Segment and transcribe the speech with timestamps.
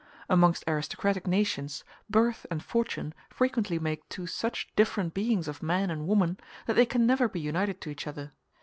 [0.31, 6.07] ]Amongst aristocratic nations birth and fortune frequently make two such different beings of man and
[6.07, 8.31] woman, that they can never be united to each other.